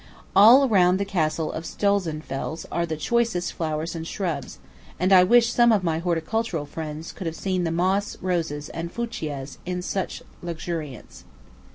[0.35, 4.57] All round the castle of Stolzenfels are the choicest flowers and shrubs;
[4.99, 8.91] and I wish some of my horticultural friends could have seen the moss roses and
[8.91, 11.23] fuchias in such luxuriance.